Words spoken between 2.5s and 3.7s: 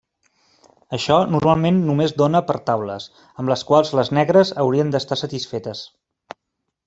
taules, amb les